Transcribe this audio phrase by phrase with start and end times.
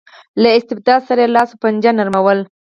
[0.41, 2.43] له استبداد سره یې لاس و پنجه نرموله.